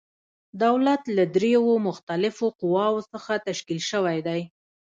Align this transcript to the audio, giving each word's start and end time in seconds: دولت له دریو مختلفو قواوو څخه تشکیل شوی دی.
دولت 0.63 1.01
له 1.15 1.23
دریو 1.35 1.65
مختلفو 1.87 2.45
قواوو 2.59 3.07
څخه 3.13 3.33
تشکیل 3.47 3.79
شوی 3.91 4.17
دی. 4.27 4.41